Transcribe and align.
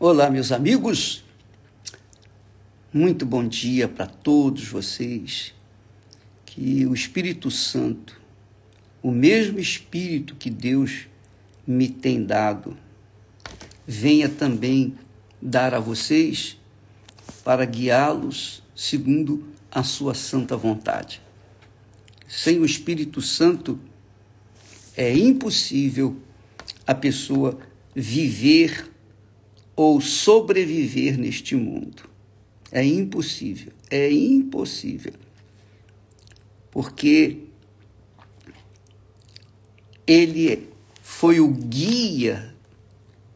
Olá, 0.00 0.30
meus 0.30 0.52
amigos. 0.52 1.24
Muito 2.92 3.26
bom 3.26 3.44
dia 3.44 3.88
para 3.88 4.06
todos 4.06 4.68
vocês. 4.68 5.52
Que 6.46 6.86
o 6.86 6.94
Espírito 6.94 7.50
Santo, 7.50 8.16
o 9.02 9.10
mesmo 9.10 9.58
Espírito 9.58 10.36
que 10.36 10.50
Deus 10.50 11.08
me 11.66 11.88
tem 11.88 12.24
dado, 12.24 12.78
venha 13.84 14.28
também 14.28 14.96
dar 15.42 15.74
a 15.74 15.80
vocês 15.80 16.56
para 17.42 17.64
guiá-los 17.64 18.62
segundo 18.76 19.48
a 19.68 19.82
sua 19.82 20.14
santa 20.14 20.56
vontade. 20.56 21.20
Sem 22.28 22.60
o 22.60 22.64
Espírito 22.64 23.20
Santo, 23.20 23.80
é 24.96 25.12
impossível 25.12 26.16
a 26.86 26.94
pessoa 26.94 27.58
viver 27.96 28.96
ou 29.78 30.00
sobreviver 30.00 31.16
neste 31.16 31.54
mundo. 31.54 32.10
É 32.72 32.84
impossível, 32.84 33.72
é 33.88 34.12
impossível. 34.12 35.12
Porque 36.68 37.44
ele 40.04 40.68
foi 41.00 41.38
o 41.38 41.46
guia 41.46 42.52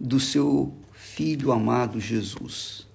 do 0.01 0.19
seu 0.19 0.75
filho 0.91 1.53
amado 1.53 2.01
Jesus. 2.01 2.89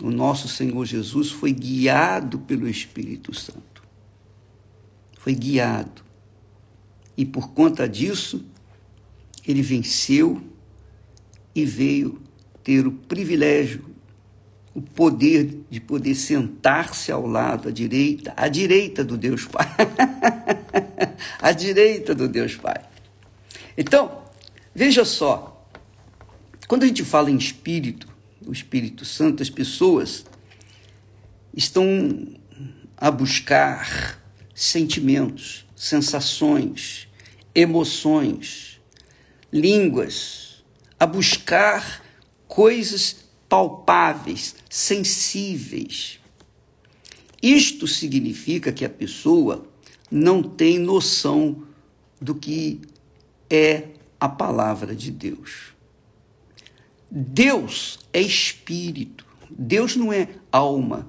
O 0.00 0.08
nosso 0.08 0.46
Senhor 0.46 0.86
Jesus 0.86 1.32
foi 1.32 1.52
guiado 1.52 2.38
pelo 2.38 2.68
Espírito 2.68 3.34
Santo. 3.34 3.82
Foi 5.18 5.34
guiado. 5.34 6.04
E 7.16 7.26
por 7.26 7.50
conta 7.50 7.88
disso, 7.88 8.46
ele 9.44 9.60
venceu 9.60 10.40
e 11.52 11.64
veio 11.64 12.27
ter 12.68 12.86
o 12.86 12.92
privilégio, 12.92 13.82
o 14.74 14.82
poder 14.82 15.64
de 15.70 15.80
poder 15.80 16.14
sentar-se 16.14 17.10
ao 17.10 17.26
lado, 17.26 17.70
à 17.70 17.72
direita, 17.72 18.34
à 18.36 18.46
direita 18.46 19.02
do 19.02 19.16
Deus 19.16 19.46
Pai. 19.46 19.66
à 21.40 21.50
direita 21.52 22.14
do 22.14 22.28
Deus 22.28 22.56
Pai. 22.56 22.78
Então, 23.74 24.22
veja 24.74 25.02
só, 25.06 25.66
quando 26.68 26.82
a 26.82 26.86
gente 26.86 27.02
fala 27.06 27.30
em 27.30 27.38
espírito, 27.38 28.06
o 28.46 28.52
Espírito 28.52 29.02
Santo, 29.02 29.42
as 29.42 29.48
pessoas 29.48 30.26
estão 31.56 32.28
a 32.98 33.10
buscar 33.10 34.22
sentimentos, 34.54 35.64
sensações, 35.74 37.08
emoções, 37.54 38.78
línguas, 39.50 40.62
a 41.00 41.06
buscar 41.06 42.06
coisas 42.58 43.18
palpáveis, 43.48 44.56
sensíveis. 44.68 46.18
Isto 47.40 47.86
significa 47.86 48.72
que 48.72 48.84
a 48.84 48.88
pessoa 48.88 49.64
não 50.10 50.42
tem 50.42 50.76
noção 50.76 51.62
do 52.20 52.34
que 52.34 52.80
é 53.48 53.90
a 54.18 54.28
palavra 54.28 54.92
de 54.92 55.12
Deus. 55.12 55.72
Deus 57.08 58.00
é 58.12 58.20
espírito. 58.20 59.24
Deus 59.48 59.94
não 59.94 60.12
é 60.12 60.28
alma. 60.50 61.06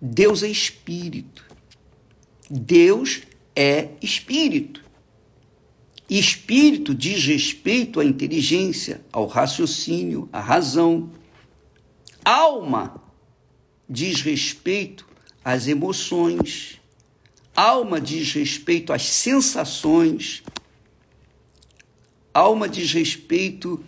Deus 0.00 0.42
é 0.42 0.48
espírito. 0.48 1.44
Deus 2.48 3.20
é 3.54 3.90
espírito. 4.00 4.82
Espírito 6.08 6.94
diz 6.94 7.24
respeito 7.24 7.98
à 7.98 8.04
inteligência, 8.04 9.04
ao 9.12 9.26
raciocínio, 9.26 10.28
à 10.32 10.40
razão. 10.40 11.10
Alma 12.24 13.02
diz 13.88 14.22
respeito 14.22 15.06
às 15.44 15.66
emoções. 15.66 16.80
Alma 17.56 18.00
diz 18.00 18.32
respeito 18.32 18.92
às 18.92 19.02
sensações. 19.02 20.44
Alma 22.32 22.68
diz 22.68 22.92
respeito 22.92 23.82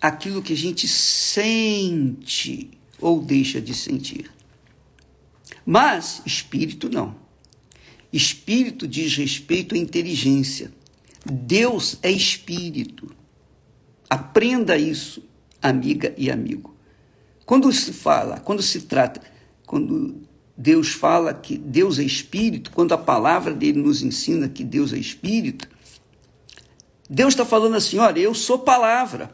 àquilo 0.00 0.42
que 0.42 0.52
a 0.52 0.56
gente 0.56 0.86
sente 0.86 2.70
ou 3.00 3.20
deixa 3.20 3.60
de 3.60 3.74
sentir. 3.74 4.30
Mas 5.66 6.22
espírito 6.24 6.88
não. 6.88 7.16
Espírito 8.12 8.86
diz 8.86 9.16
respeito 9.16 9.74
à 9.74 9.78
inteligência 9.78 10.70
Deus 11.24 11.98
é 12.02 12.10
espírito. 12.10 13.14
Aprenda 14.08 14.76
isso, 14.76 15.22
amiga 15.62 16.14
e 16.16 16.30
amigo. 16.30 16.74
Quando 17.46 17.72
se 17.72 17.92
fala, 17.92 18.40
quando 18.40 18.62
se 18.62 18.82
trata, 18.82 19.20
quando 19.66 20.22
Deus 20.56 20.92
fala 20.92 21.34
que 21.34 21.56
Deus 21.56 21.98
é 21.98 22.02
espírito, 22.02 22.70
quando 22.70 22.92
a 22.92 22.98
palavra 22.98 23.52
dele 23.52 23.80
nos 23.80 24.02
ensina 24.02 24.48
que 24.48 24.62
Deus 24.62 24.92
é 24.92 24.98
espírito, 24.98 25.68
Deus 27.08 27.34
está 27.34 27.44
falando 27.44 27.76
assim: 27.76 27.98
olha, 27.98 28.20
eu 28.20 28.34
sou 28.34 28.58
palavra. 28.58 29.30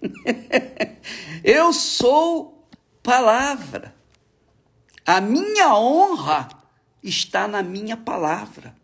eu 1.44 1.72
sou 1.72 2.66
palavra. 3.02 3.94
A 5.04 5.20
minha 5.20 5.74
honra 5.74 6.48
está 7.02 7.46
na 7.46 7.62
minha 7.62 7.96
palavra. 7.96 8.79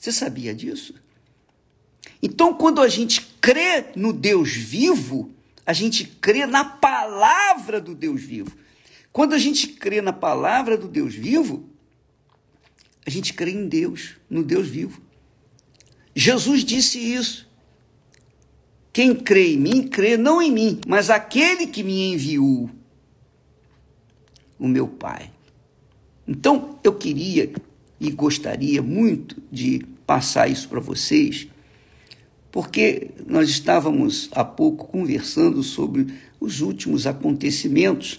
Você 0.00 0.10
sabia 0.10 0.54
disso? 0.54 0.94
Então, 2.22 2.54
quando 2.54 2.80
a 2.80 2.88
gente 2.88 3.20
crê 3.38 3.84
no 3.94 4.14
Deus 4.14 4.50
vivo, 4.50 5.30
a 5.66 5.74
gente 5.74 6.06
crê 6.06 6.46
na 6.46 6.64
palavra 6.64 7.78
do 7.82 7.94
Deus 7.94 8.22
vivo. 8.22 8.50
Quando 9.12 9.34
a 9.34 9.38
gente 9.38 9.68
crê 9.68 10.00
na 10.00 10.12
palavra 10.12 10.78
do 10.78 10.88
Deus 10.88 11.14
vivo, 11.14 11.68
a 13.04 13.10
gente 13.10 13.34
crê 13.34 13.50
em 13.50 13.68
Deus, 13.68 14.16
no 14.30 14.42
Deus 14.42 14.68
vivo. 14.68 15.02
Jesus 16.16 16.64
disse 16.64 16.98
isso. 16.98 17.46
Quem 18.94 19.14
crê 19.14 19.52
em 19.52 19.58
mim, 19.58 19.86
crê 19.86 20.16
não 20.16 20.40
em 20.40 20.50
mim, 20.50 20.80
mas 20.86 21.10
aquele 21.10 21.66
que 21.66 21.82
me 21.82 22.14
enviou, 22.14 22.70
o 24.58 24.66
meu 24.66 24.88
Pai. 24.88 25.30
Então, 26.26 26.78
eu 26.82 26.94
queria 26.94 27.52
e 28.00 28.10
gostaria 28.10 28.80
muito 28.80 29.36
de 29.52 29.84
passar 30.06 30.50
isso 30.50 30.68
para 30.68 30.80
vocês, 30.80 31.46
porque 32.50 33.10
nós 33.26 33.48
estávamos 33.48 34.28
há 34.32 34.42
pouco 34.42 34.88
conversando 34.88 35.62
sobre 35.62 36.06
os 36.40 36.62
últimos 36.62 37.06
acontecimentos 37.06 38.18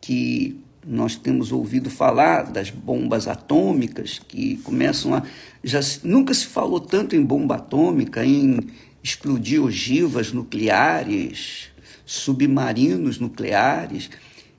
que 0.00 0.58
nós 0.86 1.16
temos 1.16 1.50
ouvido 1.50 1.90
falar 1.90 2.44
das 2.44 2.70
bombas 2.70 3.26
atômicas 3.26 4.20
que 4.20 4.56
começam 4.58 5.14
a 5.14 5.24
já 5.64 5.80
nunca 6.04 6.32
se 6.32 6.46
falou 6.46 6.78
tanto 6.78 7.16
em 7.16 7.24
bomba 7.24 7.56
atômica, 7.56 8.24
em 8.24 8.60
explodir 9.02 9.60
ogivas 9.60 10.32
nucleares, 10.32 11.70
submarinos 12.04 13.18
nucleares. 13.18 14.08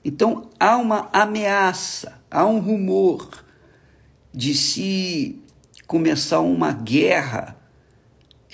Então 0.04 0.50
há 0.60 0.76
uma 0.76 1.08
ameaça, 1.14 2.20
há 2.30 2.44
um 2.44 2.58
rumor 2.58 3.47
de 4.38 4.54
se 4.54 5.42
começar 5.84 6.38
uma 6.38 6.70
guerra 6.70 7.60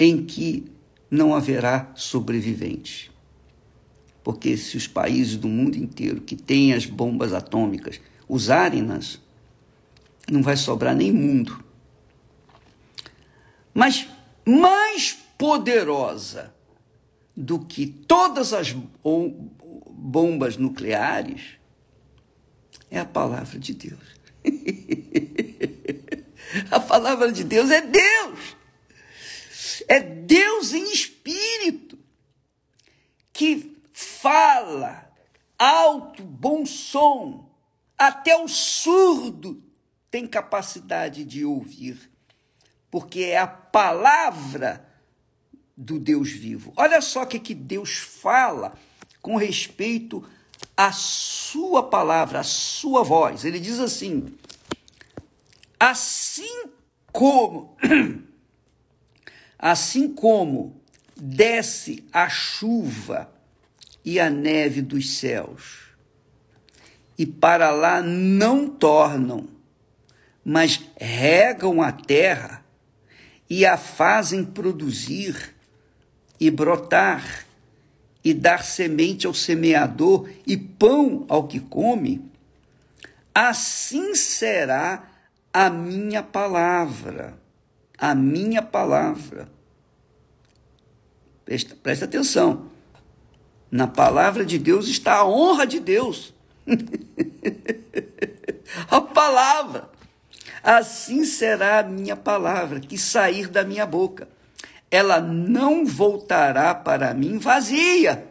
em 0.01 0.25
que 0.25 0.65
não 1.11 1.35
haverá 1.35 1.93
sobrevivente. 1.95 3.13
Porque 4.23 4.57
se 4.57 4.79
os 4.79 4.87
países 4.87 5.37
do 5.37 5.47
mundo 5.47 5.77
inteiro 5.77 6.23
que 6.23 6.37
têm 6.37 6.73
as 6.73 6.87
bombas 6.87 7.35
atômicas 7.35 8.01
usarem-nas, 8.27 9.21
não 10.27 10.43
vai 10.43 10.57
sobrar 10.57 10.97
nem 10.97 11.13
mundo. 11.13 11.63
Mas 13.75 14.09
mais 14.43 15.19
poderosa 15.37 16.55
do 17.37 17.59
que 17.59 17.87
todas 17.87 18.55
as 18.55 18.75
bombas 19.91 20.57
nucleares 20.57 21.59
é 22.91 22.99
a 22.99 23.05
palavra 23.05 23.59
de 23.59 23.75
Deus. 23.75 24.15
A 26.71 26.81
palavra 26.81 27.31
de 27.31 27.45
Deus 27.45 27.71
é 27.71 27.81
Deus. 27.81 28.57
É 29.89 30.01
Deus 30.01 30.73
em 30.73 30.93
espírito 30.93 31.99
que 33.33 33.77
fala 33.93 35.11
alto, 35.59 36.23
bom 36.23 36.65
som. 36.65 37.51
Até 37.99 38.37
o 38.37 38.49
surdo 38.49 39.63
tem 40.11 40.27
capacidade 40.27 41.25
de 41.25 41.45
ouvir, 41.45 42.11
porque 42.91 43.21
é 43.21 43.39
a 43.39 43.47
palavra 43.47 44.89
do 45.77 45.99
Deus 45.99 46.31
vivo. 46.31 46.73
Olha 46.77 47.01
só 47.01 47.23
o 47.23 47.27
que, 47.27 47.39
que 47.39 47.55
Deus 47.55 47.97
fala 47.97 48.75
com 49.21 49.37
respeito 49.37 50.25
à 50.77 50.93
sua 50.93 51.83
palavra, 51.89 52.41
à 52.41 52.45
sua 52.45 53.03
voz. 53.03 53.45
Ele 53.45 53.59
diz 53.59 53.79
assim: 53.81 54.27
Assim 55.87 56.71
como, 57.13 57.77
assim 59.59 60.15
como 60.15 60.81
desce 61.15 62.03
a 62.11 62.27
chuva 62.27 63.31
e 64.03 64.19
a 64.19 64.31
neve 64.31 64.81
dos 64.81 65.19
céus, 65.19 65.91
e 67.19 67.27
para 67.27 67.71
lá 67.71 68.01
não 68.01 68.67
tornam, 68.67 69.47
mas 70.43 70.81
regam 70.97 71.83
a 71.83 71.93
terra 71.93 72.65
e 73.51 73.67
a 73.67 73.77
fazem 73.77 74.43
produzir 74.43 75.55
e 76.41 76.51
brotar, 76.51 77.45
e 78.25 78.33
dar 78.33 78.65
semente 78.65 79.27
ao 79.27 79.35
semeador 79.35 80.31
e 80.47 80.57
pão 80.57 81.27
ao 81.29 81.47
que 81.47 81.61
come, 81.61 82.25
assim 83.35 84.15
será 84.15 85.11
a 85.55 85.71
minha 85.71 86.21
palavra. 86.21 87.39
A 87.97 88.13
minha 88.13 88.61
palavra. 88.61 89.49
Presta, 91.45 91.77
presta 91.77 92.07
atenção. 92.07 92.73
Na 93.71 93.87
palavra 93.87 94.45
de 94.45 94.59
Deus 94.59 94.89
está 94.89 95.19
a 95.19 95.25
honra 95.25 95.65
de 95.65 95.79
Deus. 95.79 96.35
a 98.91 99.01
palavra. 99.01 99.89
Assim 100.61 101.25
será 101.25 101.79
a 101.79 101.83
minha 101.85 102.17
palavra 102.17 102.81
que 102.81 102.99
sair 102.99 103.47
da 103.47 103.63
minha 103.63 103.87
boca. 103.87 104.29
Ela 104.91 105.21
não 105.21 105.87
voltará 105.87 106.75
para 106.75 107.15
mim 107.15 107.39
vazia. 107.39 108.27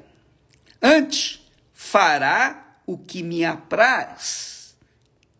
Antes, 0.81 1.49
fará 1.71 2.79
o 2.85 2.97
que 2.97 3.23
me 3.23 3.45
apraz 3.45 4.75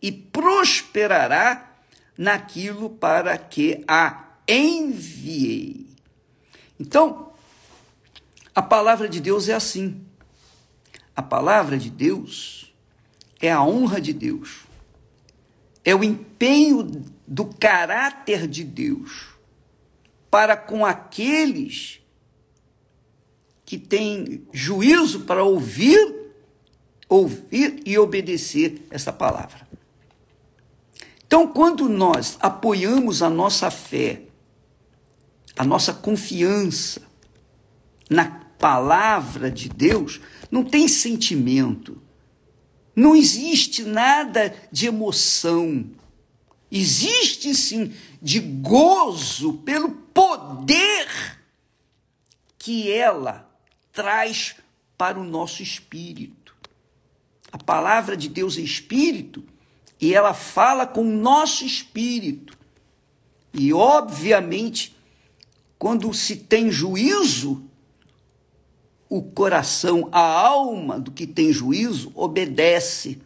e 0.00 0.10
prosperará 0.10 1.73
naquilo 2.16 2.90
para 2.90 3.36
que 3.36 3.84
a 3.86 4.36
enviei. 4.48 5.86
Então, 6.78 7.32
a 8.54 8.62
palavra 8.62 9.08
de 9.08 9.20
Deus 9.20 9.48
é 9.48 9.54
assim. 9.54 10.04
A 11.16 11.22
palavra 11.22 11.78
de 11.78 11.90
Deus 11.90 12.74
é 13.40 13.50
a 13.50 13.62
honra 13.62 14.00
de 14.00 14.12
Deus. 14.12 14.64
É 15.84 15.94
o 15.94 16.02
empenho 16.02 17.04
do 17.26 17.46
caráter 17.46 18.46
de 18.46 18.64
Deus 18.64 19.34
para 20.30 20.56
com 20.56 20.84
aqueles 20.84 22.00
que 23.64 23.78
têm 23.78 24.46
juízo 24.52 25.20
para 25.20 25.44
ouvir, 25.44 26.32
ouvir 27.08 27.80
e 27.84 27.98
obedecer 27.98 28.82
essa 28.90 29.12
palavra. 29.12 29.66
Então, 31.34 31.48
quando 31.48 31.88
nós 31.88 32.38
apoiamos 32.38 33.20
a 33.20 33.28
nossa 33.28 33.68
fé, 33.68 34.22
a 35.56 35.64
nossa 35.64 35.92
confiança 35.92 37.02
na 38.08 38.26
palavra 38.56 39.50
de 39.50 39.68
Deus, 39.68 40.20
não 40.48 40.62
tem 40.62 40.86
sentimento, 40.86 42.00
não 42.94 43.16
existe 43.16 43.82
nada 43.82 44.54
de 44.70 44.86
emoção. 44.86 45.84
Existe 46.70 47.52
sim 47.52 47.92
de 48.22 48.38
gozo 48.38 49.54
pelo 49.54 49.90
poder 49.90 51.08
que 52.56 52.92
ela 52.92 53.50
traz 53.92 54.54
para 54.96 55.18
o 55.18 55.24
nosso 55.24 55.64
espírito. 55.64 56.54
A 57.50 57.58
palavra 57.58 58.16
de 58.16 58.28
Deus 58.28 58.56
é 58.56 58.60
espírito 58.60 59.42
e 60.00 60.14
ela 60.14 60.34
fala 60.34 60.86
com 60.86 61.02
o 61.02 61.16
nosso 61.16 61.64
espírito. 61.64 62.56
E, 63.52 63.72
obviamente, 63.72 64.96
quando 65.78 66.12
se 66.12 66.36
tem 66.36 66.70
juízo, 66.70 67.64
o 69.08 69.22
coração, 69.22 70.08
a 70.10 70.20
alma 70.20 70.98
do 70.98 71.12
que 71.12 71.26
tem 71.26 71.52
juízo 71.52 72.10
obedece 72.14 73.20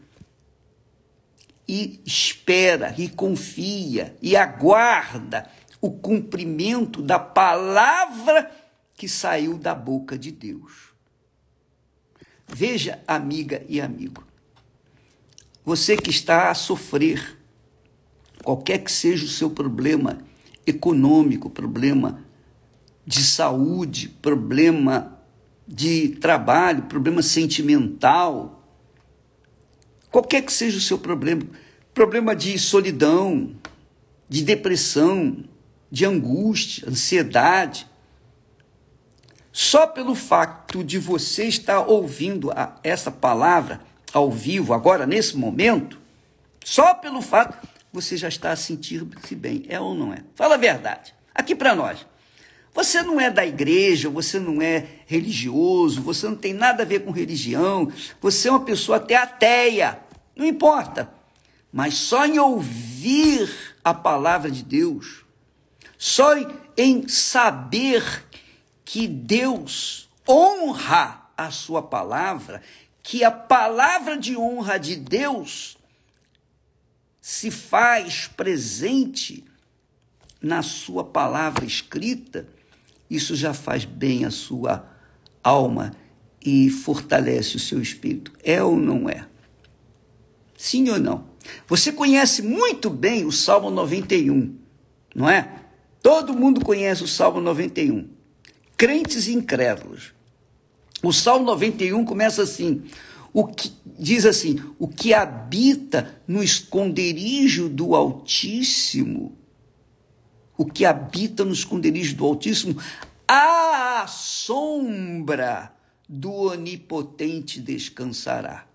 e 1.66 2.00
espera 2.04 2.94
e 2.98 3.08
confia 3.08 4.16
e 4.20 4.36
aguarda 4.36 5.50
o 5.80 5.90
cumprimento 5.90 7.00
da 7.00 7.18
palavra 7.18 8.50
que 8.94 9.08
saiu 9.08 9.56
da 9.56 9.74
boca 9.74 10.18
de 10.18 10.30
Deus. 10.30 10.92
Veja, 12.46 13.02
amiga 13.06 13.64
e 13.68 13.80
amigo, 13.80 14.27
você 15.68 15.98
que 15.98 16.08
está 16.08 16.50
a 16.50 16.54
sofrer, 16.54 17.36
qualquer 18.42 18.78
que 18.78 18.90
seja 18.90 19.26
o 19.26 19.28
seu 19.28 19.50
problema 19.50 20.16
econômico, 20.66 21.50
problema 21.50 22.24
de 23.04 23.22
saúde, 23.22 24.08
problema 24.08 25.20
de 25.66 26.08
trabalho, 26.20 26.84
problema 26.84 27.20
sentimental, 27.20 28.66
qualquer 30.10 30.40
que 30.40 30.50
seja 30.50 30.78
o 30.78 30.80
seu 30.80 30.96
problema, 30.96 31.42
problema 31.92 32.34
de 32.34 32.58
solidão, 32.58 33.54
de 34.26 34.42
depressão, 34.42 35.44
de 35.90 36.06
angústia, 36.06 36.88
ansiedade, 36.88 37.86
só 39.52 39.86
pelo 39.86 40.14
fato 40.14 40.82
de 40.82 40.98
você 40.98 41.44
estar 41.44 41.80
ouvindo 41.80 42.50
a, 42.52 42.80
essa 42.82 43.10
palavra 43.10 43.86
ao 44.12 44.30
vivo, 44.30 44.72
agora, 44.72 45.06
nesse 45.06 45.36
momento, 45.36 45.98
só 46.64 46.94
pelo 46.94 47.20
fato, 47.20 47.56
você 47.92 48.16
já 48.16 48.28
está 48.28 48.52
a 48.52 48.56
sentir-se 48.56 49.34
bem. 49.34 49.64
É 49.68 49.80
ou 49.80 49.94
não 49.94 50.12
é? 50.12 50.22
Fala 50.34 50.54
a 50.54 50.58
verdade. 50.58 51.14
Aqui 51.34 51.54
para 51.54 51.74
nós. 51.74 52.06
Você 52.74 53.02
não 53.02 53.20
é 53.20 53.30
da 53.30 53.44
igreja, 53.44 54.08
você 54.08 54.38
não 54.38 54.62
é 54.62 54.86
religioso, 55.06 56.00
você 56.00 56.28
não 56.28 56.36
tem 56.36 56.52
nada 56.52 56.82
a 56.82 56.86
ver 56.86 57.00
com 57.00 57.10
religião, 57.10 57.90
você 58.20 58.48
é 58.48 58.52
uma 58.52 58.64
pessoa 58.64 58.98
até 58.98 59.16
ateia, 59.16 59.98
não 60.36 60.46
importa. 60.46 61.12
Mas 61.72 61.94
só 61.94 62.24
em 62.24 62.38
ouvir 62.38 63.50
a 63.82 63.92
palavra 63.92 64.50
de 64.50 64.62
Deus, 64.62 65.24
só 65.96 66.34
em 66.76 67.08
saber 67.08 68.24
que 68.84 69.08
Deus 69.08 70.08
honra 70.28 71.28
a 71.36 71.50
sua 71.50 71.82
palavra, 71.82 72.62
que 73.08 73.24
a 73.24 73.30
palavra 73.30 74.18
de 74.18 74.36
honra 74.36 74.76
de 74.76 74.94
Deus 74.94 75.78
se 77.22 77.50
faz 77.50 78.26
presente 78.26 79.42
na 80.42 80.62
sua 80.62 81.02
palavra 81.02 81.64
escrita, 81.64 82.46
isso 83.08 83.34
já 83.34 83.54
faz 83.54 83.86
bem 83.86 84.26
a 84.26 84.30
sua 84.30 84.86
alma 85.42 85.94
e 86.44 86.68
fortalece 86.68 87.56
o 87.56 87.58
seu 87.58 87.80
espírito. 87.80 88.30
É 88.44 88.62
ou 88.62 88.76
não 88.76 89.08
é? 89.08 89.26
Sim 90.54 90.90
ou 90.90 90.98
não? 90.98 91.30
Você 91.66 91.90
conhece 91.90 92.42
muito 92.42 92.90
bem 92.90 93.24
o 93.24 93.32
Salmo 93.32 93.70
91, 93.70 94.54
não 95.14 95.30
é? 95.30 95.62
Todo 96.02 96.36
mundo 96.36 96.62
conhece 96.62 97.04
o 97.04 97.08
Salmo 97.08 97.40
91. 97.40 98.06
Crentes 98.76 99.28
e 99.28 99.32
incrédulos. 99.32 100.17
O 101.02 101.12
Salmo 101.12 101.46
91 101.46 102.04
começa 102.04 102.42
assim: 102.42 102.82
o 103.32 103.46
que 103.46 103.72
diz 103.98 104.26
assim: 104.26 104.56
o 104.78 104.88
que 104.88 105.14
habita 105.14 106.20
no 106.26 106.42
esconderijo 106.42 107.68
do 107.68 107.94
Altíssimo 107.94 109.38
o 110.58 110.66
que 110.66 110.84
habita 110.84 111.44
no 111.44 111.52
esconderijo 111.52 112.16
do 112.16 112.26
Altíssimo, 112.26 112.82
à 113.28 114.04
sombra 114.08 115.72
do 116.08 116.32
Onipotente 116.32 117.60
descansará. 117.60 118.66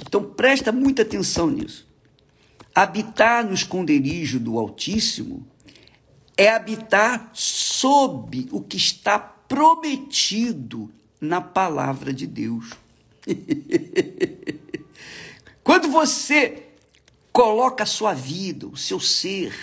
Então 0.00 0.22
presta 0.22 0.70
muita 0.70 1.02
atenção 1.02 1.50
nisso. 1.50 1.88
Habitar 2.72 3.44
no 3.44 3.52
esconderijo 3.52 4.38
do 4.38 4.58
Altíssimo 4.58 5.44
é 6.36 6.50
habitar 6.50 7.30
sob 7.32 8.48
o 8.52 8.60
que 8.60 8.76
está 8.76 9.18
prometido 9.52 10.90
na 11.20 11.38
palavra 11.38 12.10
de 12.10 12.26
Deus. 12.26 12.70
Quando 15.62 15.88
você 15.88 16.68
coloca 17.30 17.84
a 17.84 17.86
sua 17.86 18.14
vida, 18.14 18.66
o 18.66 18.78
seu 18.78 18.98
ser, 18.98 19.54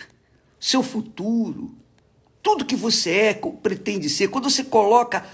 seu 0.60 0.84
futuro, 0.84 1.76
tudo 2.40 2.66
que 2.66 2.76
você 2.76 3.10
é, 3.10 3.34
pretende 3.34 4.12
ser, 4.12 4.28
quando 4.28 4.50
você 4.50 4.64
coloca 4.64 5.28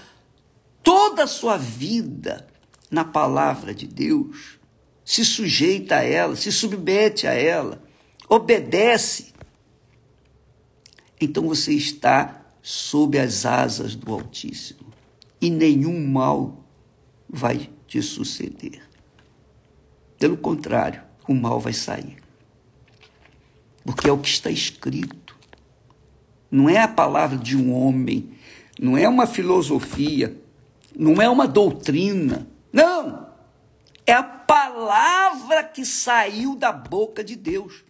toda 0.82 1.24
a 1.24 1.28
sua 1.28 1.58
vida 1.58 2.48
na 2.90 3.04
palavra 3.04 3.74
de 3.74 3.86
Deus, 3.86 4.58
se 5.04 5.22
sujeita 5.22 5.96
a 5.96 6.02
ela, 6.02 6.34
se 6.34 6.50
submete 6.50 7.26
a 7.26 7.34
ela, 7.34 7.82
obedece, 8.26 9.34
então 11.20 11.46
você 11.46 11.74
está 11.74 12.45
sob 12.68 13.16
as 13.16 13.46
asas 13.46 13.94
do 13.94 14.12
Altíssimo 14.12 14.92
e 15.40 15.48
nenhum 15.48 16.04
mal 16.04 16.64
vai 17.28 17.70
te 17.86 18.02
suceder. 18.02 18.82
Pelo 20.18 20.36
contrário, 20.36 21.00
o 21.28 21.32
mal 21.32 21.60
vai 21.60 21.72
sair 21.72 22.16
porque 23.84 24.08
é 24.08 24.12
o 24.12 24.18
que 24.18 24.28
está 24.28 24.50
escrito. 24.50 25.36
Não 26.50 26.68
é 26.68 26.78
a 26.78 26.88
palavra 26.88 27.38
de 27.38 27.56
um 27.56 27.72
homem, 27.72 28.32
não 28.80 28.98
é 28.98 29.08
uma 29.08 29.28
filosofia, 29.28 30.36
não 30.98 31.22
é 31.22 31.28
uma 31.28 31.46
doutrina. 31.46 32.48
Não! 32.72 33.28
É 34.04 34.12
a 34.12 34.24
palavra 34.24 35.62
que 35.62 35.84
saiu 35.84 36.56
da 36.56 36.72
boca 36.72 37.22
de 37.22 37.36
Deus. 37.36 37.84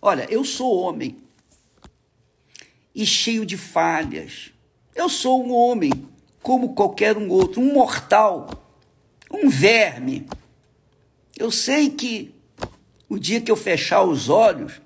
Olha, 0.00 0.24
eu 0.30 0.44
sou 0.44 0.78
homem 0.78 1.16
e 2.98 3.06
cheio 3.06 3.46
de 3.46 3.56
falhas. 3.56 4.52
Eu 4.92 5.08
sou 5.08 5.46
um 5.46 5.54
homem 5.54 5.92
como 6.42 6.74
qualquer 6.74 7.16
um 7.16 7.28
outro, 7.28 7.60
um 7.60 7.72
mortal, 7.72 8.50
um 9.30 9.48
verme. 9.48 10.26
Eu 11.36 11.52
sei 11.52 11.90
que 11.90 12.34
o 13.08 13.16
dia 13.16 13.40
que 13.40 13.52
eu 13.52 13.56
fechar 13.56 14.02
os 14.02 14.28
olhos, 14.28 14.82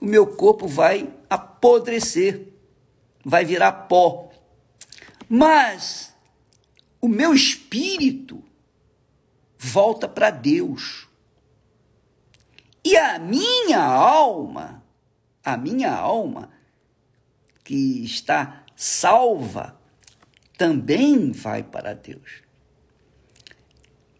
o 0.00 0.04
meu 0.04 0.24
corpo 0.36 0.68
vai 0.68 1.12
apodrecer, 1.28 2.46
vai 3.24 3.44
virar 3.44 3.72
pó. 3.72 4.30
Mas 5.28 6.14
o 7.00 7.08
meu 7.08 7.34
espírito 7.34 8.40
volta 9.58 10.06
para 10.06 10.30
Deus. 10.30 11.08
E 12.84 12.96
a 12.96 13.18
minha 13.18 13.82
alma, 13.82 14.80
a 15.44 15.56
minha 15.56 15.92
alma, 15.92 16.54
que 17.66 18.04
está 18.04 18.62
salva, 18.76 19.76
também 20.56 21.32
vai 21.32 21.64
para 21.64 21.94
Deus. 21.94 22.42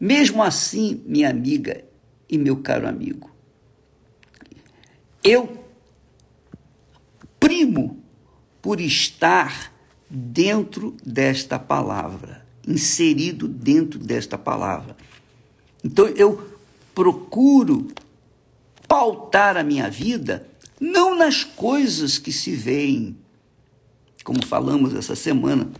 Mesmo 0.01 0.43
assim, 0.43 1.01
minha 1.07 1.31
amiga 1.31 1.85
e 2.29 2.37
meu 2.37 2.57
caro 2.57 2.89
amigo, 2.89 3.31
eu 5.23 5.65
primo 7.39 8.03
por 8.61 8.81
estar 8.81 9.73
dentro 10.11 10.97
desta 11.07 11.57
palavra, 11.57 12.45
inserido 12.67 13.47
dentro 13.47 14.01
desta 14.01 14.37
palavra. 14.37 14.97
Então 15.85 16.09
eu 16.09 16.51
procuro 16.93 17.87
pautar 18.89 19.57
a 19.57 19.63
minha 19.63 19.89
vida 19.89 20.49
não 20.81 21.17
nas 21.17 21.45
coisas 21.45 22.19
que 22.19 22.33
se 22.33 22.57
veem, 22.57 23.17
como 24.27 24.45
falamos 24.45 24.93
essa 24.93 25.15
semana, 25.15 25.71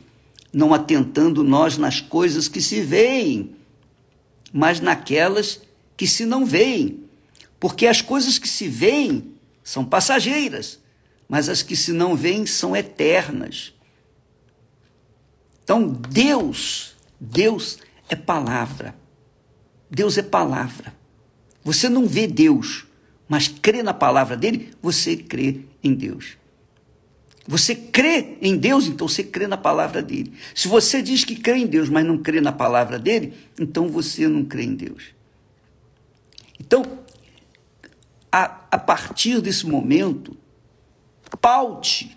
não 0.53 0.73
atentando 0.73 1.43
nós 1.43 1.77
nas 1.77 2.01
coisas 2.01 2.47
que 2.47 2.63
se 2.63 2.81
veem, 2.81 3.57
mas 4.53 4.79
naquelas 4.79 5.61
que 5.97 6.07
se 6.07 6.25
não 6.25 6.47
veem. 6.47 7.03
Porque 7.59 7.89
as 7.89 8.01
coisas 8.01 8.39
que 8.39 8.47
se 8.47 8.69
veem 8.69 9.35
são 9.65 9.85
passageiras, 9.85 10.79
mas 11.29 11.49
as 11.49 11.61
que 11.61 11.75
se 11.75 11.91
não 11.91 12.15
veem 12.15 12.47
são 12.47 12.77
eternas. 12.77 13.75
Então, 15.65 15.89
Deus, 15.89 16.95
Deus 17.19 17.79
é 18.09 18.15
palavra. 18.15 18.95
Deus 19.91 20.17
é 20.19 20.23
palavra. 20.23 20.95
Você 21.65 21.89
não 21.89 22.07
vê 22.07 22.29
Deus, 22.29 22.87
mas 23.29 23.49
crê 23.49 23.83
na 23.83 23.93
palavra 23.93 24.37
dele, 24.37 24.73
você 24.81 25.17
crê 25.17 25.63
em 25.83 25.93
Deus. 25.93 26.37
Você 27.47 27.75
crê 27.75 28.39
em 28.43 28.57
Deus, 28.57 28.87
então 28.87 29.07
você 29.07 29.23
crê 29.23 29.47
na 29.47 29.57
palavra 29.57 30.03
dele. 30.03 30.33
Se 30.55 30.67
você 30.67 31.01
diz 31.01 31.25
que 31.25 31.37
crê 31.37 31.59
em 31.59 31.67
Deus, 31.67 31.89
mas 31.89 32.05
não 32.05 32.19
crê 32.19 32.41
na 32.41 32.53
palavra 32.53 32.99
dele, 32.99 33.35
então 33.59 33.89
você 33.89 34.27
não 34.27 34.45
crê 34.45 34.65
em 34.65 34.75
Deus. 34.75 35.15
Então, 36.59 37.05
a, 38.33 38.67
a 38.71 38.79
partir 38.79 39.41
desse 39.41 39.67
momento, 39.67 40.37
paute, 41.41 42.17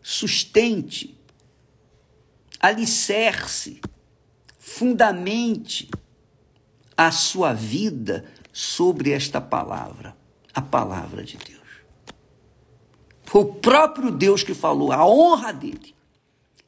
sustente, 0.00 1.18
alicerce, 2.60 3.80
fundamente 4.58 5.90
a 6.96 7.10
sua 7.10 7.52
vida 7.52 8.24
sobre 8.52 9.10
esta 9.10 9.40
palavra, 9.40 10.16
a 10.54 10.62
palavra 10.62 11.24
de 11.24 11.36
Deus. 11.36 11.55
Foi 13.26 13.42
o 13.42 13.54
próprio 13.54 14.10
Deus 14.10 14.42
que 14.42 14.54
falou, 14.54 14.92
a 14.92 15.04
honra 15.04 15.52
dele. 15.52 15.94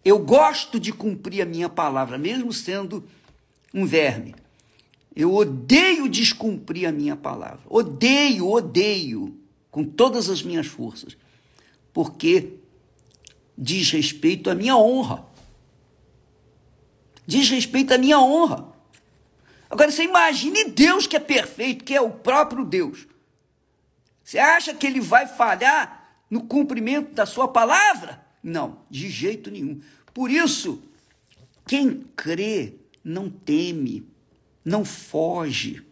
Eu 0.05 0.19
gosto 0.19 0.79
de 0.79 0.93
cumprir 0.93 1.41
a 1.41 1.47
minha 1.47 1.69
palavra, 1.69 2.19
mesmo 2.19 2.53
sendo 2.53 3.05
um 3.73 3.87
verme. 3.87 4.35
Eu 5.15 5.33
odeio 5.35 6.09
descumprir 6.09 6.89
a 6.89 6.93
minha 6.93 7.17
palavra. 7.17 7.61
Odeio, 7.69 8.49
odeio, 8.49 9.39
com 9.71 9.85
todas 9.85 10.29
as 10.29 10.43
minhas 10.43 10.67
forças. 10.67 11.17
Porque 11.93 12.55
diz 13.57 13.91
respeito 13.91 14.51
à 14.51 14.55
minha 14.55 14.77
honra. 14.77 15.25
Diz 17.27 17.49
respeito 17.51 17.95
à 17.95 17.99
minha 17.99 18.19
honra. 18.19 18.67
Agora 19.71 19.91
você 19.91 20.03
imagine 20.03 20.65
Deus 20.65 21.07
que 21.07 21.17
é 21.17 21.21
perfeito, 21.21 21.85
que 21.85 21.95
é 21.95 22.01
o 22.01 22.11
próprio 22.11 22.65
Deus. 22.65 23.07
Você 24.25 24.39
acha 24.39 24.75
que 24.75 24.87
ele 24.87 25.01
vai 25.01 25.27
falhar 25.27 25.98
no 26.31 26.43
cumprimento 26.43 27.15
da 27.15 27.27
sua 27.27 27.49
palavra? 27.49 28.25
Não, 28.43 28.81
de 28.91 29.09
jeito 29.09 29.51
nenhum. 29.51 29.81
Por 30.13 30.31
isso, 30.31 30.83
quem 31.67 32.05
crê 32.17 32.75
não 33.05 33.31
teme, 33.31 34.07
não 34.65 34.85
foge. 34.85 35.83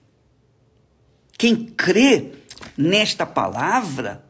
Quem 1.39 1.67
crê 1.67 2.33
nesta 2.77 3.25
palavra 3.27 4.25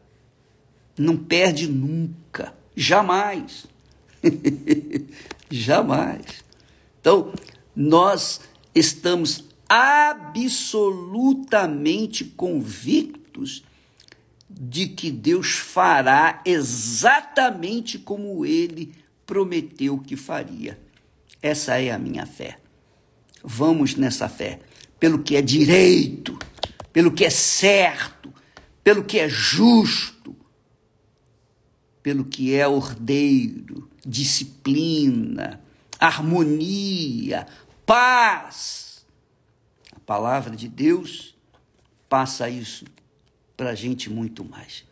não 0.97 1.17
perde 1.17 1.67
nunca, 1.67 2.53
jamais. 2.75 3.65
jamais. 5.49 6.43
Então, 6.99 7.31
nós 7.75 8.41
estamos 8.73 9.45
absolutamente 9.69 12.25
convictos 12.25 13.63
de 14.49 14.87
que 14.87 15.11
Deus 15.11 15.57
fará 15.57 16.41
exatamente 16.45 17.99
como 17.99 18.45
ele 18.45 18.93
prometeu 19.25 19.99
que 19.99 20.15
faria. 20.15 20.79
Essa 21.41 21.79
é 21.79 21.91
a 21.91 21.99
minha 21.99 22.25
fé. 22.25 22.57
Vamos 23.43 23.95
nessa 23.95 24.27
fé, 24.29 24.59
pelo 24.99 25.21
que 25.21 25.35
é 25.35 25.41
direito, 25.41 26.37
pelo 26.93 27.11
que 27.11 27.25
é 27.25 27.29
certo, 27.29 28.33
pelo 28.83 29.03
que 29.03 29.19
é 29.19 29.29
justo, 29.29 30.35
pelo 32.01 32.23
que 32.23 32.55
é 32.55 32.67
ordeiro, 32.67 33.89
disciplina, 34.05 35.61
harmonia, 35.99 37.45
paz. 37.85 39.05
A 39.93 39.99
palavra 39.99 40.55
de 40.55 40.69
Deus 40.69 41.35
passa 42.07 42.49
isso 42.49 42.85
para 43.57 43.71
a 43.71 43.75
gente 43.75 44.09
muito 44.09 44.45
mais. 44.45 44.85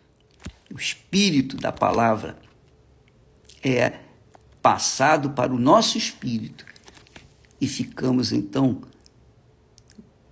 O 0.73 0.77
espírito 0.77 1.55
da 1.55 1.71
palavra 1.71 2.37
é 3.63 3.99
passado 4.61 5.29
para 5.29 5.53
o 5.53 5.59
nosso 5.59 5.97
espírito 5.97 6.65
e 7.61 7.67
ficamos 7.67 8.31
então 8.31 8.81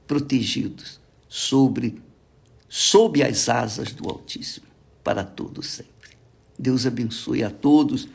protegidos 0.08 1.00
sobre 1.30 2.02
sob 2.68 3.24
as 3.24 3.48
asas 3.48 3.92
do 3.94 4.10
Altíssimo 4.10 4.66
para 5.04 5.24
todo 5.24 5.62
sempre. 5.62 6.18
Deus 6.58 6.86
abençoe 6.86 7.44
a 7.44 7.52
todos 7.52 8.08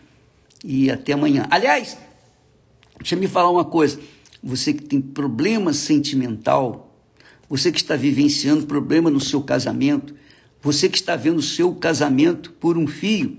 e 0.65 0.91
até 0.91 1.13
amanhã. 1.13 1.47
Aliás, 1.51 1.97
deixa 2.99 3.15
eu 3.15 3.21
me 3.21 3.29
falar 3.29 3.51
uma 3.51 3.65
coisa. 3.65 4.01
Você 4.43 4.73
que 4.73 4.83
tem 4.83 5.01
problema 5.01 5.73
sentimental, 5.73 6.88
você 7.49 7.73
que 7.73 7.79
está 7.79 7.97
vivenciando 7.97 8.67
problema 8.67 9.11
no 9.11 9.21
seu 9.21 9.43
casamento, 9.43 10.15
você 10.61 10.89
que 10.89 10.99
está 10.99 11.17
vendo 11.17 11.39
o 11.39 11.43
seu 11.43 11.75
casamento 11.75 12.53
por 12.53 12.77
um 12.77 12.87
fio, 12.87 13.39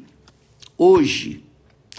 hoje, 0.77 1.43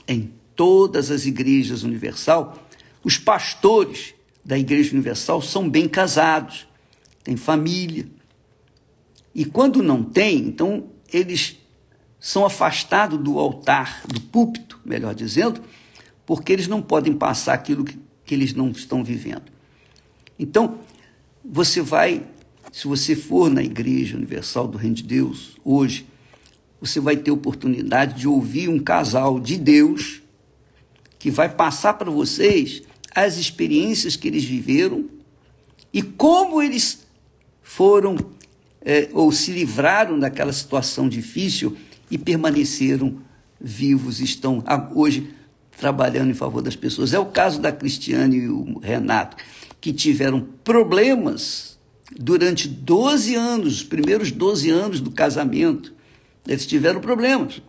em 0.08 0.32
todas 0.56 1.10
as 1.10 1.26
igrejas 1.26 1.82
universal, 1.82 2.66
os 3.04 3.16
pastores 3.16 4.14
da 4.44 4.58
Igreja 4.58 4.92
Universal 4.92 5.40
são 5.40 5.68
bem 5.68 5.88
casados, 5.88 6.66
têm 7.22 7.36
família. 7.36 8.08
E 9.34 9.44
quando 9.44 9.82
não 9.82 10.02
tem, 10.02 10.38
então 10.38 10.88
eles 11.12 11.58
são 12.18 12.44
afastados 12.44 13.18
do 13.18 13.38
altar, 13.38 14.02
do 14.06 14.20
púlpito, 14.20 14.78
melhor 14.84 15.14
dizendo, 15.14 15.62
porque 16.26 16.52
eles 16.52 16.68
não 16.68 16.82
podem 16.82 17.14
passar 17.14 17.54
aquilo 17.54 17.84
que, 17.84 17.98
que 18.24 18.34
eles 18.34 18.52
não 18.52 18.70
estão 18.70 19.02
vivendo. 19.02 19.50
Então, 20.38 20.80
você 21.52 21.82
vai, 21.82 22.22
se 22.70 22.86
você 22.86 23.16
for 23.16 23.50
na 23.50 23.60
Igreja 23.60 24.16
Universal 24.16 24.68
do 24.68 24.78
Reino 24.78 24.94
de 24.94 25.02
Deus 25.02 25.56
hoje, 25.64 26.06
você 26.80 27.00
vai 27.00 27.16
ter 27.16 27.32
oportunidade 27.32 28.20
de 28.20 28.28
ouvir 28.28 28.68
um 28.68 28.78
casal 28.78 29.40
de 29.40 29.56
Deus 29.56 30.22
que 31.18 31.30
vai 31.30 31.48
passar 31.48 31.94
para 31.94 32.10
vocês 32.10 32.82
as 33.12 33.36
experiências 33.36 34.14
que 34.14 34.28
eles 34.28 34.44
viveram 34.44 35.06
e 35.92 36.00
como 36.00 36.62
eles 36.62 37.04
foram 37.60 38.16
é, 38.80 39.08
ou 39.12 39.32
se 39.32 39.50
livraram 39.50 40.18
daquela 40.18 40.52
situação 40.52 41.08
difícil 41.08 41.76
e 42.08 42.16
permaneceram 42.16 43.16
vivos, 43.60 44.20
estão 44.20 44.62
hoje 44.94 45.34
trabalhando 45.78 46.30
em 46.30 46.34
favor 46.34 46.62
das 46.62 46.76
pessoas. 46.76 47.12
É 47.12 47.18
o 47.18 47.26
caso 47.26 47.60
da 47.60 47.72
Cristiane 47.72 48.36
e 48.36 48.48
o 48.48 48.78
Renato, 48.78 49.36
que 49.80 49.92
tiveram 49.92 50.40
problemas 50.62 51.78
durante 52.18 52.68
12 52.68 53.34
anos, 53.34 53.76
os 53.76 53.82
primeiros 53.82 54.30
12 54.30 54.70
anos 54.70 55.00
do 55.00 55.10
casamento. 55.10 55.94
Eles 56.46 56.66
tiveram 56.66 57.00
problemas. 57.00 57.62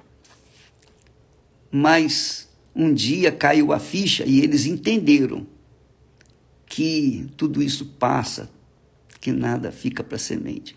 Mas 1.71 2.49
um 2.75 2.93
dia 2.93 3.31
caiu 3.31 3.71
a 3.71 3.79
ficha 3.79 4.25
e 4.25 4.41
eles 4.41 4.65
entenderam 4.65 5.45
que 6.65 7.29
tudo 7.37 7.61
isso 7.61 7.85
passa, 7.85 8.49
que 9.19 9.31
nada 9.31 9.71
fica 9.71 10.03
para 10.03 10.17
semente. 10.17 10.75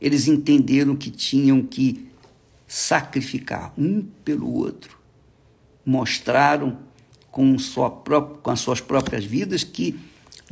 Eles 0.00 0.28
entenderam 0.28 0.96
que 0.96 1.10
tinham 1.10 1.62
que 1.62 2.06
sacrificar 2.66 3.72
um 3.76 4.02
pelo 4.24 4.52
outro. 4.52 4.98
Mostraram 5.84 6.78
com, 7.30 7.58
sua 7.58 7.90
própria, 7.90 8.38
com 8.42 8.50
as 8.50 8.60
suas 8.60 8.80
próprias 8.80 9.24
vidas 9.24 9.64
que 9.64 9.98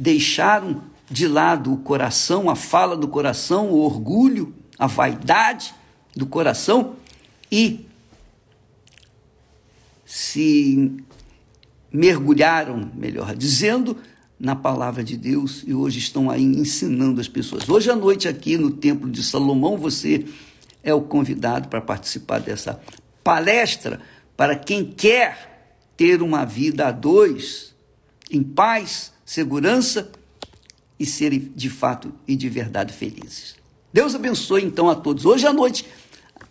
deixaram 0.00 0.82
de 1.10 1.28
lado 1.28 1.74
o 1.74 1.76
coração, 1.76 2.48
a 2.48 2.56
fala 2.56 2.96
do 2.96 3.06
coração, 3.06 3.68
o 3.68 3.80
orgulho, 3.80 4.54
a 4.78 4.86
vaidade 4.86 5.74
do 6.16 6.24
coração 6.24 6.96
e 7.52 7.86
se 10.06 10.96
mergulharam, 11.92 12.90
melhor 12.94 13.36
dizendo, 13.36 13.94
na 14.38 14.56
palavra 14.56 15.04
de 15.04 15.18
Deus 15.18 15.62
e 15.66 15.74
hoje 15.74 15.98
estão 15.98 16.30
aí 16.30 16.42
ensinando 16.42 17.20
as 17.20 17.28
pessoas. 17.28 17.68
Hoje 17.68 17.90
à 17.90 17.96
noite, 17.96 18.26
aqui 18.26 18.56
no 18.56 18.70
Templo 18.70 19.10
de 19.10 19.22
Salomão, 19.22 19.76
você 19.76 20.24
é 20.82 20.94
o 20.94 21.02
convidado 21.02 21.68
para 21.68 21.82
participar 21.82 22.40
dessa 22.40 22.80
palestra 23.22 24.00
para 24.34 24.56
quem 24.56 24.82
quer 24.82 25.76
ter 25.94 26.22
uma 26.22 26.46
vida 26.46 26.88
a 26.88 26.90
dois, 26.90 27.74
em 28.30 28.42
paz, 28.42 29.12
segurança 29.30 30.10
e 30.98 31.06
serem 31.06 31.52
de 31.54 31.70
fato 31.70 32.12
e 32.26 32.34
de 32.34 32.48
verdade 32.48 32.92
felizes. 32.92 33.54
Deus 33.92 34.12
abençoe 34.12 34.64
então 34.64 34.90
a 34.90 34.94
todos. 34.96 35.24
Hoje 35.24 35.46
à 35.46 35.52
noite, 35.52 35.86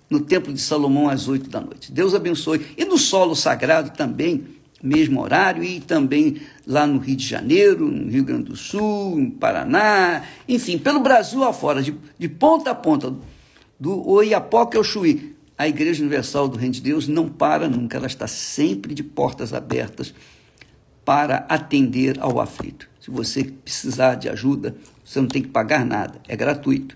no 0.10 0.22
Templo 0.22 0.54
de 0.54 0.62
Salomão, 0.62 1.10
às 1.10 1.28
oito 1.28 1.50
da 1.50 1.60
noite. 1.60 1.92
Deus 1.92 2.16
abençoe. 2.16 2.66
E 2.78 2.86
no 2.86 2.98
solo 2.98 3.36
sagrado 3.36 3.90
também 3.90 4.46
mesmo 4.82 5.22
horário, 5.22 5.62
e 5.62 5.82
também 5.82 6.40
lá 6.66 6.88
no 6.88 7.00
Rio 7.00 7.18
de 7.18 7.28
Janeiro, 7.28 7.86
no 7.86 8.10
Rio 8.10 8.24
Grande 8.24 8.46
do 8.46 8.56
Sul, 8.56 9.18
no 9.18 9.32
Paraná, 9.32 10.24
enfim, 10.48 10.78
pelo 10.78 11.02
Brasil 11.02 11.44
afora, 11.44 11.84
de, 11.84 11.94
de 12.18 12.30
ponta 12.30 12.72
a 12.72 12.76
ponta, 12.76 13.14
do 13.78 14.08
Oiapoque 14.08 14.78
ao 14.78 14.86
Chuí. 14.86 15.36
A 15.58 15.68
Igreja 15.68 16.02
Universal 16.02 16.48
do 16.48 16.58
Reino 16.58 16.76
de 16.76 16.82
Deus 16.82 17.10
não 17.10 17.28
para 17.28 17.68
nunca, 17.68 17.98
ela 17.98 18.08
está 18.08 18.26
sempre 18.26 18.94
de 18.94 19.04
portas 19.04 19.54
abertas 19.54 20.14
para 21.10 21.44
atender 21.50 22.20
ao 22.20 22.40
aflito. 22.40 22.88
Se 23.02 23.10
você 23.10 23.44
precisar 23.44 24.14
de 24.14 24.30
ajuda, 24.30 24.76
você 25.04 25.20
não 25.20 25.28
tem 25.28 25.42
que 25.42 25.48
pagar 25.48 25.84
nada, 25.84 26.22
é 26.28 26.36
gratuito. 26.36 26.96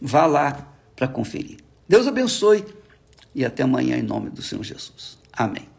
Vá 0.00 0.24
lá 0.24 0.74
para 0.96 1.06
conferir. 1.06 1.58
Deus 1.86 2.06
abençoe 2.06 2.64
e 3.34 3.44
até 3.44 3.62
amanhã 3.62 3.98
em 3.98 4.02
nome 4.02 4.30
do 4.30 4.40
Senhor 4.40 4.64
Jesus. 4.64 5.18
Amém. 5.34 5.71